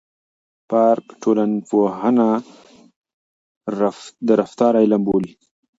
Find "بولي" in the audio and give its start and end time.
5.07-5.33